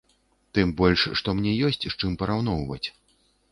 [0.57, 2.83] Тым больш, што мне ёсць з чым параўноўваць.